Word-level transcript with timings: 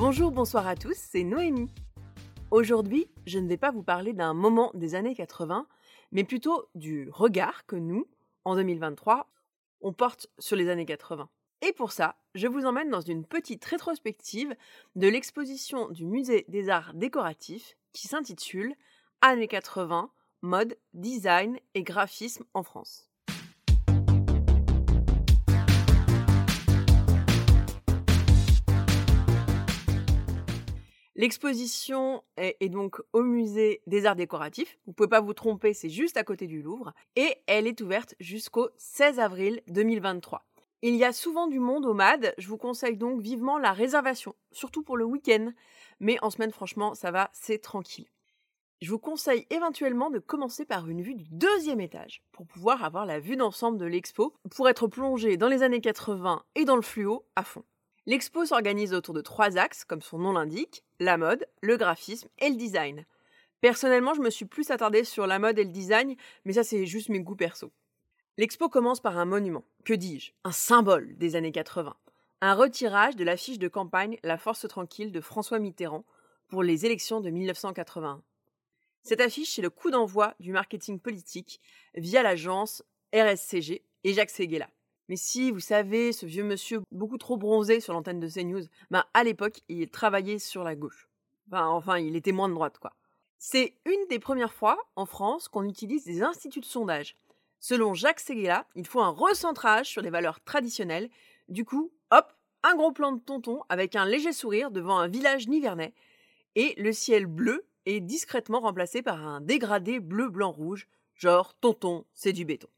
Bonjour, 0.00 0.30
bonsoir 0.30 0.66
à 0.66 0.76
tous, 0.76 0.96
c'est 0.96 1.24
Noémie. 1.24 1.70
Aujourd'hui, 2.50 3.10
je 3.26 3.38
ne 3.38 3.46
vais 3.46 3.58
pas 3.58 3.70
vous 3.70 3.82
parler 3.82 4.14
d'un 4.14 4.32
moment 4.32 4.70
des 4.72 4.94
années 4.94 5.14
80, 5.14 5.66
mais 6.10 6.24
plutôt 6.24 6.70
du 6.74 7.10
regard 7.12 7.66
que 7.66 7.76
nous, 7.76 8.08
en 8.46 8.56
2023, 8.56 9.30
on 9.82 9.92
porte 9.92 10.28
sur 10.38 10.56
les 10.56 10.70
années 10.70 10.86
80. 10.86 11.28
Et 11.60 11.74
pour 11.74 11.92
ça, 11.92 12.16
je 12.34 12.48
vous 12.48 12.64
emmène 12.64 12.88
dans 12.88 13.02
une 13.02 13.26
petite 13.26 13.62
rétrospective 13.62 14.56
de 14.96 15.06
l'exposition 15.06 15.90
du 15.90 16.06
Musée 16.06 16.46
des 16.48 16.70
Arts 16.70 16.94
Décoratifs 16.94 17.76
qui 17.92 18.08
s'intitule 18.08 18.74
Années 19.20 19.48
80, 19.48 20.10
mode, 20.40 20.78
design 20.94 21.58
et 21.74 21.82
graphisme 21.82 22.44
en 22.54 22.62
France. 22.62 23.09
L'exposition 31.20 32.24
est, 32.38 32.70
donc 32.70 32.98
au 33.12 33.22
musée 33.22 33.82
des 33.86 34.06
arts 34.06 34.16
décoratifs. 34.16 34.78
Vous 34.86 34.94
pouvez 34.94 35.06
pas 35.06 35.20
vous 35.20 35.34
tromper, 35.34 35.74
c'est 35.74 35.90
juste 35.90 36.16
à 36.16 36.24
côté 36.24 36.46
du 36.46 36.62
Louvre. 36.62 36.94
Et 37.14 37.36
elle 37.46 37.66
est 37.66 37.82
ouverte 37.82 38.14
jusqu'au 38.20 38.70
16 38.78 39.20
avril 39.20 39.60
2023. 39.68 40.46
Il 40.80 40.96
y 40.96 41.04
a 41.04 41.12
souvent 41.12 41.46
du 41.46 41.58
monde 41.58 41.84
au 41.84 41.92
MAD, 41.92 42.32
je 42.38 42.48
vous 42.48 42.56
conseille 42.56 42.96
donc 42.96 43.20
vivement 43.20 43.58
la 43.58 43.74
réservation, 43.74 44.34
surtout 44.50 44.82
pour 44.82 44.96
le 44.96 45.04
week-end. 45.04 45.52
Mais 46.00 46.16
en 46.22 46.30
semaine, 46.30 46.52
franchement, 46.52 46.94
ça 46.94 47.10
va, 47.10 47.28
c'est 47.34 47.58
tranquille. 47.58 48.08
Je 48.80 48.90
vous 48.90 48.98
conseille 48.98 49.46
éventuellement 49.50 50.08
de 50.08 50.20
commencer 50.20 50.64
par 50.64 50.88
une 50.88 51.02
vue 51.02 51.16
du 51.16 51.26
deuxième 51.28 51.82
étage 51.82 52.22
pour 52.32 52.46
pouvoir 52.46 52.82
avoir 52.82 53.04
la 53.04 53.20
vue 53.20 53.36
d'ensemble 53.36 53.76
de 53.76 53.84
l'expo, 53.84 54.32
pour 54.56 54.70
être 54.70 54.86
plongé 54.86 55.36
dans 55.36 55.48
les 55.48 55.62
années 55.62 55.82
80 55.82 56.42
et 56.54 56.64
dans 56.64 56.76
le 56.76 56.82
fluo 56.82 57.26
à 57.36 57.44
fond. 57.44 57.64
L'expo 58.10 58.44
s'organise 58.44 58.92
autour 58.92 59.14
de 59.14 59.20
trois 59.20 59.56
axes, 59.56 59.84
comme 59.84 60.02
son 60.02 60.18
nom 60.18 60.32
l'indique, 60.32 60.82
la 60.98 61.16
mode, 61.16 61.46
le 61.60 61.76
graphisme 61.76 62.28
et 62.40 62.48
le 62.48 62.56
design. 62.56 63.06
Personnellement, 63.60 64.14
je 64.14 64.20
me 64.20 64.30
suis 64.30 64.46
plus 64.46 64.72
attardée 64.72 65.04
sur 65.04 65.28
la 65.28 65.38
mode 65.38 65.60
et 65.60 65.64
le 65.64 65.70
design, 65.70 66.16
mais 66.44 66.54
ça 66.54 66.64
c'est 66.64 66.86
juste 66.86 67.08
mes 67.08 67.20
goûts 67.20 67.36
perso. 67.36 67.70
L'expo 68.36 68.68
commence 68.68 68.98
par 68.98 69.16
un 69.16 69.26
monument, 69.26 69.62
que 69.84 69.94
dis-je, 69.94 70.32
un 70.42 70.50
symbole 70.50 71.16
des 71.18 71.36
années 71.36 71.52
80, 71.52 71.96
un 72.40 72.54
retirage 72.54 73.14
de 73.14 73.22
l'affiche 73.22 73.60
de 73.60 73.68
campagne 73.68 74.18
La 74.24 74.38
Force 74.38 74.66
tranquille 74.66 75.12
de 75.12 75.20
François 75.20 75.60
Mitterrand 75.60 76.04
pour 76.48 76.64
les 76.64 76.86
élections 76.86 77.20
de 77.20 77.30
1981. 77.30 78.24
Cette 79.04 79.20
affiche, 79.20 79.54
c'est 79.54 79.62
le 79.62 79.70
coup 79.70 79.92
d'envoi 79.92 80.34
du 80.40 80.50
marketing 80.50 80.98
politique 80.98 81.60
via 81.94 82.24
l'agence 82.24 82.82
RSCG 83.14 83.84
et 84.02 84.12
Jacques 84.14 84.30
Seguela. 84.30 84.68
Mais 85.10 85.16
si, 85.16 85.50
vous 85.50 85.58
savez, 85.58 86.12
ce 86.12 86.24
vieux 86.24 86.44
monsieur 86.44 86.82
beaucoup 86.92 87.18
trop 87.18 87.36
bronzé 87.36 87.80
sur 87.80 87.92
l'antenne 87.92 88.20
de 88.20 88.28
CNews, 88.28 88.62
ben 88.92 89.04
à 89.12 89.24
l'époque, 89.24 89.60
il 89.68 89.90
travaillait 89.90 90.38
sur 90.38 90.62
la 90.62 90.76
gauche. 90.76 91.08
Enfin, 91.50 91.98
il 91.98 92.14
était 92.14 92.30
moins 92.30 92.48
de 92.48 92.54
droite, 92.54 92.78
quoi. 92.78 92.92
C'est 93.36 93.74
une 93.86 94.06
des 94.08 94.20
premières 94.20 94.52
fois 94.52 94.78
en 94.94 95.06
France 95.06 95.48
qu'on 95.48 95.68
utilise 95.68 96.04
des 96.04 96.22
instituts 96.22 96.60
de 96.60 96.64
sondage. 96.64 97.16
Selon 97.58 97.92
Jacques 97.92 98.20
Seguela, 98.20 98.68
il 98.76 98.86
faut 98.86 99.00
un 99.00 99.08
recentrage 99.08 99.88
sur 99.88 100.00
les 100.00 100.10
valeurs 100.10 100.38
traditionnelles. 100.44 101.10
Du 101.48 101.64
coup, 101.64 101.90
hop, 102.12 102.32
un 102.62 102.76
gros 102.76 102.92
plan 102.92 103.10
de 103.10 103.20
tonton 103.20 103.64
avec 103.68 103.96
un 103.96 104.06
léger 104.06 104.32
sourire 104.32 104.70
devant 104.70 104.98
un 104.98 105.08
village 105.08 105.48
nivernais. 105.48 105.92
Et 106.54 106.80
le 106.80 106.92
ciel 106.92 107.26
bleu 107.26 107.66
est 107.84 107.98
discrètement 107.98 108.60
remplacé 108.60 109.02
par 109.02 109.26
un 109.26 109.40
dégradé 109.40 109.98
bleu-blanc-rouge, 109.98 110.86
genre 111.14 111.52
tonton, 111.54 112.04
c'est 112.14 112.32
du 112.32 112.44
béton. 112.44 112.68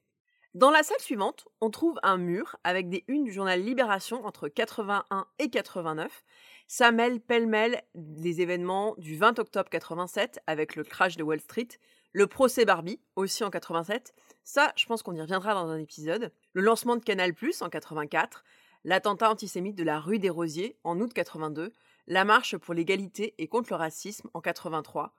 Dans 0.55 0.71
la 0.71 0.83
salle 0.83 1.01
suivante, 1.01 1.49
on 1.63 1.71
trouve 1.71 1.99
un 2.03 2.19
mur 2.19 2.57
avec 2.63 2.91
des 2.91 3.05
unes 3.09 3.25
du 3.25 3.33
journal 3.33 3.59
Libération 3.59 4.23
entre 4.27 4.49
81 4.49 5.27
et 5.39 5.49
89. 5.49 6.25
Ça 6.67 6.93
mêle 6.93 7.21
pêle-mêle 7.21 7.83
les 7.95 8.43
événements 8.43 8.95
du 8.99 9.17
20 9.17 9.39
octobre 9.39 9.71
87 9.71 10.41
avec 10.47 10.77
le 10.77 10.85
crash 10.85 11.17
de 11.17 11.23
Wall 11.23 11.41
Street, 11.41 11.69
le 12.13 12.27
procès 12.27 12.67
Barbie 12.67 13.01
aussi 13.17 13.45
en 13.45 13.51
87. 13.51 14.13
Ça, 14.45 14.75
je 14.77 14.85
pense 14.85 15.03
qu'on 15.03 15.15
y 15.15 15.23
reviendra 15.23 15.55
dans 15.55 15.69
un 15.69 15.79
épisode. 15.79 16.31
Le 16.53 16.61
lancement 16.61 16.97
de 16.97 17.03
Canal+ 17.03 17.33
en 17.63 17.69
84, 17.71 18.45
l'attentat 18.85 19.31
antisémite 19.31 19.75
de 19.75 19.85
la 19.85 20.01
rue 20.01 20.19
des 20.19 20.29
Rosiers 20.29 20.77
en 20.85 21.01
août 21.01 21.15
82, 21.15 21.73
la 22.09 22.25
marche 22.27 22.59
pour 22.59 22.75
l'égalité 22.75 23.35
et 23.39 23.49
contre 23.49 23.71
le 23.71 23.77
racisme 23.77 24.29
en 24.35 24.43
83 24.43 25.15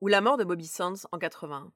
ou 0.00 0.06
la 0.06 0.20
mort 0.20 0.36
de 0.36 0.44
Bobby 0.44 0.68
Sands 0.68 1.08
en 1.10 1.18
81. 1.18 1.72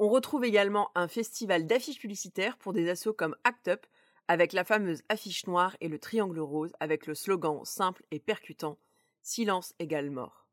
On 0.00 0.08
retrouve 0.08 0.44
également 0.44 0.90
un 0.96 1.06
festival 1.06 1.66
d'affiches 1.66 2.00
publicitaires 2.00 2.56
pour 2.58 2.72
des 2.72 2.90
assauts 2.90 3.12
comme 3.12 3.36
Act 3.44 3.68
Up, 3.68 3.86
avec 4.26 4.52
la 4.52 4.64
fameuse 4.64 5.02
affiche 5.08 5.46
noire 5.46 5.76
et 5.80 5.86
le 5.86 6.00
triangle 6.00 6.40
rose 6.40 6.72
avec 6.80 7.06
le 7.06 7.14
slogan 7.14 7.64
simple 7.64 8.02
et 8.10 8.18
percutant 8.18 8.76
Silence 9.22 9.72
égale 9.78 10.10
mort. 10.10 10.48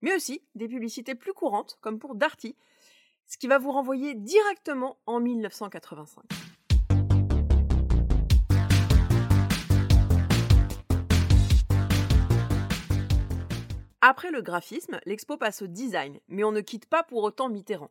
Mais 0.00 0.14
aussi 0.14 0.42
des 0.54 0.68
publicités 0.68 1.16
plus 1.16 1.32
courantes, 1.32 1.76
comme 1.80 1.98
pour 1.98 2.14
Darty, 2.14 2.54
ce 3.26 3.36
qui 3.36 3.48
va 3.48 3.58
vous 3.58 3.72
renvoyer 3.72 4.14
directement 4.14 4.98
en 5.06 5.18
1985. 5.18 6.22
Après 14.00 14.30
le 14.30 14.42
graphisme, 14.42 15.00
l'expo 15.04 15.36
passe 15.36 15.62
au 15.62 15.66
design, 15.66 16.20
mais 16.28 16.44
on 16.44 16.52
ne 16.52 16.60
quitte 16.60 16.86
pas 16.86 17.02
pour 17.02 17.24
autant 17.24 17.48
Mitterrand. 17.48 17.90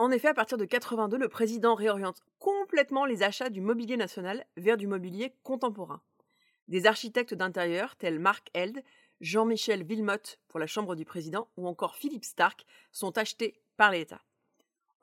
En 0.00 0.10
effet, 0.12 0.28
à 0.28 0.34
partir 0.34 0.56
de 0.56 0.64
82, 0.64 1.18
le 1.18 1.28
président 1.28 1.74
réoriente 1.74 2.22
complètement 2.38 3.04
les 3.04 3.22
achats 3.22 3.50
du 3.50 3.60
mobilier 3.60 3.98
national 3.98 4.46
vers 4.56 4.78
du 4.78 4.86
mobilier 4.86 5.34
contemporain. 5.42 6.00
Des 6.68 6.86
architectes 6.86 7.34
d'intérieur 7.34 7.96
tels 7.96 8.18
Marc 8.18 8.48
Held, 8.54 8.82
Jean-Michel 9.20 9.84
Villemotte 9.84 10.40
pour 10.48 10.58
la 10.58 10.66
Chambre 10.66 10.96
du 10.96 11.04
Président 11.04 11.48
ou 11.58 11.68
encore 11.68 11.96
Philippe 11.96 12.24
Stark 12.24 12.64
sont 12.92 13.18
achetés 13.18 13.60
par 13.76 13.90
l'État. 13.90 14.22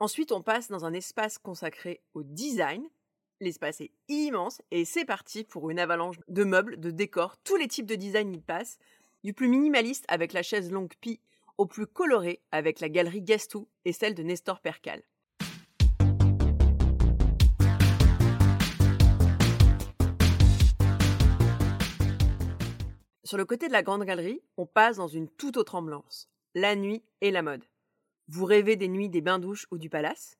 Ensuite, 0.00 0.32
on 0.32 0.42
passe 0.42 0.66
dans 0.66 0.84
un 0.84 0.92
espace 0.92 1.38
consacré 1.38 2.02
au 2.14 2.24
design. 2.24 2.82
L'espace 3.38 3.80
est 3.80 3.92
immense 4.08 4.62
et 4.72 4.84
c'est 4.84 5.04
parti 5.04 5.44
pour 5.44 5.70
une 5.70 5.78
avalanche 5.78 6.16
de 6.26 6.42
meubles, 6.42 6.80
de 6.80 6.90
décors, 6.90 7.36
tous 7.44 7.54
les 7.54 7.68
types 7.68 7.86
de 7.86 7.94
design 7.94 8.34
y 8.34 8.40
passent, 8.40 8.80
du 9.22 9.32
plus 9.32 9.46
minimaliste 9.46 10.06
avec 10.08 10.32
la 10.32 10.42
chaise 10.42 10.72
longue 10.72 10.94
Pi 11.00 11.20
au 11.58 11.66
plus 11.66 11.86
coloré 11.86 12.40
avec 12.52 12.80
la 12.80 12.88
galerie 12.88 13.20
Gastou 13.20 13.68
et 13.84 13.92
celle 13.92 14.14
de 14.14 14.22
Nestor 14.22 14.60
Percal. 14.60 15.02
Sur 23.24 23.36
le 23.36 23.44
côté 23.44 23.68
de 23.68 23.72
la 23.72 23.82
grande 23.82 24.04
galerie, 24.04 24.40
on 24.56 24.64
passe 24.64 24.96
dans 24.96 25.08
une 25.08 25.28
toute 25.28 25.58
autre 25.58 25.74
ambiance, 25.74 26.30
la 26.54 26.74
nuit 26.74 27.02
et 27.20 27.30
la 27.30 27.42
mode. 27.42 27.64
Vous 28.28 28.46
rêvez 28.46 28.76
des 28.76 28.88
nuits 28.88 29.10
des 29.10 29.20
bains-douches 29.20 29.66
ou 29.70 29.76
du 29.76 29.90
palace? 29.90 30.38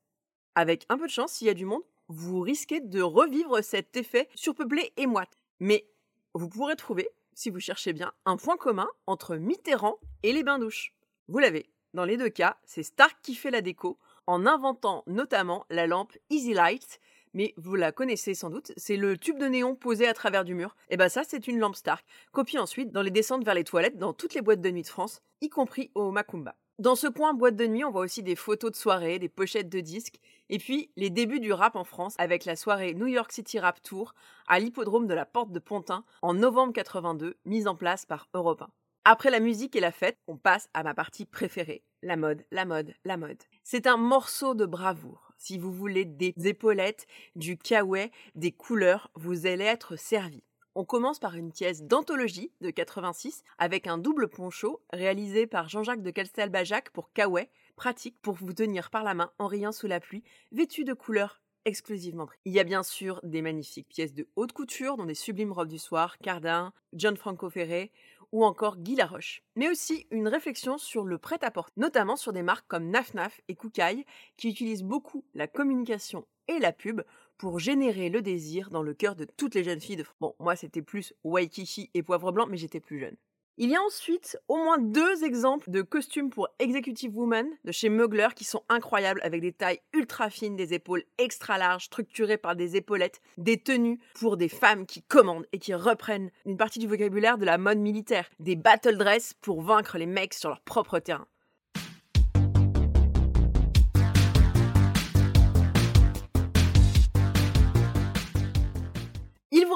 Avec 0.54 0.86
un 0.88 0.96
peu 0.96 1.06
de 1.06 1.12
chance, 1.12 1.32
s'il 1.32 1.48
y 1.48 1.50
a 1.50 1.54
du 1.54 1.66
monde, 1.66 1.82
vous 2.08 2.40
risquez 2.40 2.80
de 2.80 3.02
revivre 3.02 3.62
cet 3.62 3.94
effet 3.98 4.28
surpeuplé 4.34 4.92
et 4.96 5.06
moite. 5.06 5.38
Mais 5.60 5.86
vous 6.32 6.48
pourrez 6.48 6.76
trouver, 6.76 7.10
si 7.34 7.50
vous 7.50 7.60
cherchez 7.60 7.92
bien, 7.92 8.12
un 8.24 8.38
point 8.38 8.56
commun 8.56 8.88
entre 9.06 9.36
Mitterrand 9.36 9.98
et 10.22 10.32
les 10.32 10.42
bains-douches. 10.42 10.94
Vous 11.28 11.40
l'avez. 11.40 11.68
Dans 11.92 12.06
les 12.06 12.16
deux 12.16 12.30
cas, 12.30 12.56
c'est 12.64 12.82
Stark 12.82 13.18
qui 13.22 13.34
fait 13.34 13.50
la 13.50 13.60
déco, 13.60 13.98
en 14.26 14.46
inventant 14.46 15.04
notamment 15.06 15.66
la 15.68 15.86
lampe 15.86 16.16
Easy 16.30 16.54
Light, 16.54 17.00
mais 17.34 17.52
vous 17.58 17.74
la 17.74 17.92
connaissez 17.92 18.32
sans 18.32 18.48
doute, 18.48 18.72
c'est 18.78 18.96
le 18.96 19.18
tube 19.18 19.38
de 19.38 19.44
néon 19.44 19.76
posé 19.76 20.08
à 20.08 20.14
travers 20.14 20.44
du 20.44 20.54
mur. 20.54 20.74
Et 20.88 20.96
bah 20.96 21.10
ça, 21.10 21.24
c'est 21.28 21.46
une 21.46 21.58
lampe 21.58 21.76
Stark, 21.76 22.02
copiée 22.32 22.58
ensuite 22.58 22.92
dans 22.92 23.02
les 23.02 23.10
descentes 23.10 23.44
vers 23.44 23.52
les 23.52 23.64
toilettes 23.64 23.98
dans 23.98 24.14
toutes 24.14 24.32
les 24.32 24.40
boîtes 24.40 24.62
de 24.62 24.70
nuit 24.70 24.82
de 24.82 24.88
France, 24.88 25.20
y 25.42 25.50
compris 25.50 25.90
au 25.94 26.10
Macumba. 26.10 26.56
Dans 26.78 26.94
ce 26.94 27.08
coin 27.08 27.34
boîte 27.34 27.56
de 27.56 27.66
nuit, 27.66 27.84
on 27.84 27.90
voit 27.90 28.04
aussi 28.04 28.22
des 28.22 28.36
photos 28.36 28.70
de 28.70 28.76
soirée, 28.76 29.18
des 29.18 29.28
pochettes 29.28 29.68
de 29.68 29.80
disques, 29.80 30.20
et 30.48 30.58
puis 30.58 30.90
les 30.96 31.10
débuts 31.10 31.40
du 31.40 31.52
rap 31.52 31.76
en 31.76 31.84
France 31.84 32.14
avec 32.16 32.46
la 32.46 32.56
soirée 32.56 32.94
New 32.94 33.06
York 33.06 33.32
City 33.32 33.58
Rap 33.58 33.82
Tour 33.82 34.14
à 34.46 34.60
l'hippodrome 34.60 35.06
de 35.06 35.14
la 35.14 35.26
Porte 35.26 35.52
de 35.52 35.58
Pontin 35.58 36.04
en 36.22 36.32
novembre 36.32 36.72
82, 36.72 37.36
mise 37.44 37.66
en 37.66 37.74
place 37.74 38.06
par 38.06 38.28
Europe 38.32 38.62
1. 38.62 38.70
Après 39.10 39.30
la 39.30 39.40
musique 39.40 39.74
et 39.74 39.80
la 39.80 39.90
fête, 39.90 40.18
on 40.26 40.36
passe 40.36 40.68
à 40.74 40.82
ma 40.82 40.92
partie 40.92 41.24
préférée, 41.24 41.82
la 42.02 42.18
mode, 42.18 42.44
la 42.50 42.66
mode, 42.66 42.92
la 43.06 43.16
mode. 43.16 43.42
C'est 43.64 43.86
un 43.86 43.96
morceau 43.96 44.54
de 44.54 44.66
bravoure. 44.66 45.32
Si 45.38 45.56
vous 45.56 45.72
voulez 45.72 46.04
des 46.04 46.34
épaulettes, 46.44 47.06
du 47.34 47.56
kawaii, 47.56 48.10
des 48.34 48.52
couleurs, 48.52 49.10
vous 49.14 49.46
allez 49.46 49.64
être 49.64 49.96
servi. 49.96 50.42
On 50.74 50.84
commence 50.84 51.20
par 51.20 51.36
une 51.36 51.52
pièce 51.52 51.84
d'anthologie 51.84 52.52
de 52.60 52.68
86 52.68 53.44
avec 53.56 53.86
un 53.86 53.96
double 53.96 54.28
poncho 54.28 54.82
réalisé 54.92 55.46
par 55.46 55.70
Jean-Jacques 55.70 56.02
de 56.02 56.10
Castelbajac 56.10 56.90
pour 56.90 57.10
Kawaii, 57.14 57.48
pratique 57.76 58.20
pour 58.20 58.34
vous 58.34 58.52
tenir 58.52 58.90
par 58.90 59.04
la 59.04 59.14
main 59.14 59.32
en 59.38 59.46
riant 59.46 59.72
sous 59.72 59.86
la 59.86 60.00
pluie, 60.00 60.22
vêtu 60.52 60.84
de 60.84 60.92
couleurs 60.92 61.40
exclusivement 61.68 62.28
Il 62.44 62.52
y 62.52 62.60
a 62.60 62.64
bien 62.64 62.82
sûr 62.82 63.20
des 63.22 63.42
magnifiques 63.42 63.88
pièces 63.88 64.14
de 64.14 64.26
haute 64.36 64.52
couture, 64.52 64.96
dont 64.96 65.04
des 65.04 65.14
sublimes 65.14 65.52
robes 65.52 65.68
du 65.68 65.78
soir, 65.78 66.18
Cardin, 66.18 66.72
John 66.94 67.16
Franco 67.16 67.50
Ferré 67.50 67.92
ou 68.32 68.44
encore 68.44 68.76
Guy 68.76 68.96
Laroche, 68.96 69.42
mais 69.56 69.68
aussi 69.68 70.06
une 70.10 70.28
réflexion 70.28 70.78
sur 70.78 71.04
le 71.04 71.18
prêt-à-porter, 71.18 71.72
notamment 71.76 72.16
sur 72.16 72.32
des 72.32 72.42
marques 72.42 72.66
comme 72.68 72.90
Naf 72.90 73.14
Naf 73.14 73.40
et 73.48 73.54
Koukaï 73.54 74.04
qui 74.36 74.48
utilisent 74.50 74.84
beaucoup 74.84 75.24
la 75.34 75.46
communication 75.46 76.26
et 76.48 76.58
la 76.58 76.72
pub 76.72 77.02
pour 77.36 77.58
générer 77.58 78.08
le 78.08 78.22
désir 78.22 78.70
dans 78.70 78.82
le 78.82 78.94
cœur 78.94 79.14
de 79.16 79.24
toutes 79.24 79.54
les 79.54 79.64
jeunes 79.64 79.80
filles 79.80 79.96
de 79.96 80.02
France. 80.02 80.16
Bon, 80.20 80.34
moi 80.38 80.56
c'était 80.56 80.82
plus 80.82 81.14
Waikiki 81.24 81.90
et 81.94 82.02
Poivre 82.02 82.32
Blanc, 82.32 82.46
mais 82.48 82.56
j'étais 82.56 82.80
plus 82.80 82.98
jeune. 82.98 83.16
Il 83.60 83.70
y 83.70 83.74
a 83.74 83.82
ensuite 83.82 84.38
au 84.46 84.56
moins 84.56 84.78
deux 84.78 85.24
exemples 85.24 85.68
de 85.72 85.82
costumes 85.82 86.30
pour 86.30 86.48
Executive 86.60 87.18
Woman 87.18 87.48
de 87.64 87.72
chez 87.72 87.88
Mugler 87.88 88.28
qui 88.36 88.44
sont 88.44 88.62
incroyables 88.68 89.20
avec 89.24 89.40
des 89.40 89.52
tailles 89.52 89.80
ultra 89.92 90.30
fines, 90.30 90.54
des 90.54 90.74
épaules 90.74 91.02
extra 91.18 91.58
larges 91.58 91.86
structurées 91.86 92.38
par 92.38 92.54
des 92.54 92.76
épaulettes, 92.76 93.20
des 93.36 93.60
tenues 93.60 93.98
pour 94.14 94.36
des 94.36 94.48
femmes 94.48 94.86
qui 94.86 95.02
commandent 95.02 95.48
et 95.50 95.58
qui 95.58 95.74
reprennent 95.74 96.30
une 96.46 96.56
partie 96.56 96.78
du 96.78 96.86
vocabulaire 96.86 97.36
de 97.36 97.46
la 97.46 97.58
mode 97.58 97.78
militaire, 97.78 98.30
des 98.38 98.54
battle 98.54 98.96
dress 98.96 99.34
pour 99.40 99.60
vaincre 99.60 99.98
les 99.98 100.06
mecs 100.06 100.34
sur 100.34 100.50
leur 100.50 100.60
propre 100.60 101.00
terrain. 101.00 101.26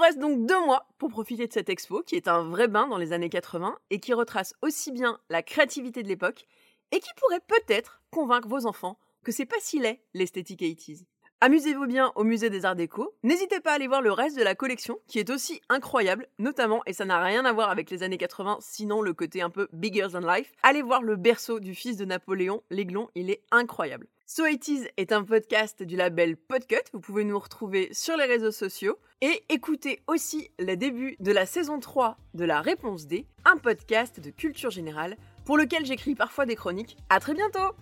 Reste 0.03 0.19
donc 0.19 0.47
deux 0.47 0.61
mois 0.65 0.89
pour 0.99 1.11
profiter 1.11 1.47
de 1.47 1.53
cette 1.53 1.69
expo, 1.69 2.03
qui 2.03 2.17
est 2.17 2.29
un 2.29 2.43
vrai 2.43 2.69
bain 2.69 2.89
dans 2.89 2.99
les 2.99 3.13
années 3.13 3.29
80 3.29 3.79
et 3.91 4.01
qui 4.01 4.13
retrace 4.13 4.55
aussi 4.61 4.91
bien 4.91 5.19
la 5.31 5.43
créativité 5.43 6.03
de 6.03 6.09
l'époque 6.09 6.47
et 6.91 7.01
qui 7.01 7.11
pourrait 7.17 7.41
peut-être 7.41 8.03
convaincre 8.11 8.49
vos 8.49 8.67
enfants 8.67 8.99
que 9.25 9.33
c'est 9.33 9.47
pas 9.47 9.57
si 9.61 9.79
laid 9.79 10.01
l'esthétique 10.15 10.61
80s. 10.61 11.05
Amusez-vous 11.41 11.87
bien 11.87 12.13
au 12.15 12.23
musée 12.23 12.51
des 12.51 12.65
Arts 12.65 12.77
Déco. 12.77 13.15
N'hésitez 13.23 13.61
pas 13.61 13.73
à 13.73 13.75
aller 13.75 13.89
voir 13.89 14.03
le 14.03 14.13
reste 14.13 14.37
de 14.37 14.45
la 14.45 14.55
collection, 14.55 14.99
qui 15.09 15.19
est 15.19 15.31
aussi 15.31 15.61
incroyable, 15.69 16.29
notamment, 16.39 16.83
et 16.87 16.93
ça 16.93 17.05
n'a 17.05 17.21
rien 17.21 17.45
à 17.45 17.53
voir 17.53 17.71
avec 17.71 17.91
les 17.91 18.05
années 18.05 18.19
80, 18.19 18.59
sinon 18.61 19.03
le 19.03 19.13
côté 19.13 19.43
un 19.43 19.51
peu 19.51 19.69
bigger 19.73 20.07
than 20.13 20.21
life. 20.21 20.53
Allez 20.63 20.83
voir 20.83 21.03
le 21.03 21.17
berceau 21.17 21.59
du 21.59 21.75
fils 21.75 21.97
de 21.97 22.05
Napoléon, 22.05 22.63
l'Aiglon, 22.71 23.09
il 23.17 23.29
est 23.29 23.43
incroyable. 23.51 24.07
So 24.35 24.47
It 24.47 24.67
Is 24.67 24.87
est 24.97 25.13
un 25.13 25.25
podcast 25.25 25.83
du 25.83 25.95
label 25.95 26.39
Podcut. 26.39 26.77
Vous 26.95 27.01
pouvez 27.01 27.23
nous 27.23 27.39
retrouver 27.39 27.91
sur 27.93 28.17
les 28.17 28.25
réseaux 28.25 28.51
sociaux 28.51 28.97
et 29.21 29.45
écouter 29.51 30.01
aussi 30.07 30.51
le 30.59 30.75
début 30.75 31.17
de 31.21 31.33
la 31.33 31.45
saison 31.45 31.81
3 31.81 32.17
de 32.33 32.47
La 32.47 32.63
Réponse 32.63 33.07
D, 33.07 33.27
un 33.45 33.59
podcast 33.59 34.21
de 34.21 34.31
culture 34.31 34.71
générale 34.71 35.19
pour 35.45 35.59
lequel 35.59 35.85
j'écris 35.85 36.15
parfois 36.15 36.47
des 36.47 36.57
chroniques. 36.57 36.97
À 37.11 37.21
très 37.21 37.35
bientôt! 37.35 37.77